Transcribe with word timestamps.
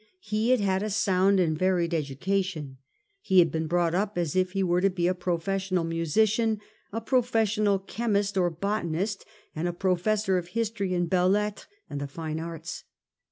He 0.19 0.49
had 0.49 0.59
had 0.61 0.81
a 0.81 0.89
sound 0.89 1.39
and 1.39 1.55
a 1.55 1.59
varied 1.59 1.93
education. 1.93 2.79
He 3.21 3.37
had 3.37 3.51
been 3.51 3.67
brought 3.67 3.93
up 3.93 4.17
as 4.17 4.35
if 4.35 4.53
he 4.53 4.63
were 4.63 4.81
to 4.81 4.89
be 4.89 5.05
a 5.05 5.13
professional 5.13 5.83
musician, 5.83 6.59
a 6.91 6.99
professional 6.99 7.77
chemist 7.77 8.35
or 8.35 8.49
botanist, 8.49 9.25
and 9.55 9.67
a 9.67 9.73
professor 9.73 10.39
of 10.39 10.47
history 10.47 10.95
and 10.95 11.07
belles 11.07 11.33
lettres 11.35 11.67
and 11.87 12.01
the 12.01 12.07
fine 12.07 12.39
arts. 12.39 12.83